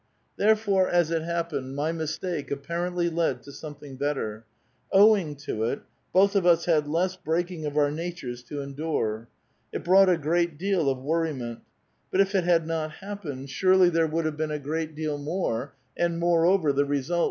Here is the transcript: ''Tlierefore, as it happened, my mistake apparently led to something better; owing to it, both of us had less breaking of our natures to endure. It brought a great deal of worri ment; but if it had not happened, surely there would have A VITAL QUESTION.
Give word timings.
''Tlierefore, 0.39 0.89
as 0.91 1.11
it 1.11 1.21
happened, 1.21 1.75
my 1.75 1.91
mistake 1.91 2.49
apparently 2.49 3.07
led 3.07 3.43
to 3.43 3.51
something 3.51 3.97
better; 3.97 4.45
owing 4.91 5.35
to 5.35 5.63
it, 5.63 5.81
both 6.11 6.35
of 6.35 6.43
us 6.43 6.65
had 6.65 6.87
less 6.87 7.15
breaking 7.15 7.67
of 7.67 7.77
our 7.77 7.91
natures 7.91 8.41
to 8.41 8.61
endure. 8.61 9.27
It 9.71 9.83
brought 9.83 10.09
a 10.09 10.17
great 10.17 10.57
deal 10.57 10.89
of 10.89 10.97
worri 10.97 11.37
ment; 11.37 11.59
but 12.09 12.19
if 12.19 12.33
it 12.33 12.45
had 12.45 12.65
not 12.65 12.93
happened, 12.93 13.51
surely 13.51 13.89
there 13.89 14.07
would 14.07 14.25
have 14.25 14.39
A 14.41 14.47
VITAL 14.47 15.17
QUESTION. 15.17 16.07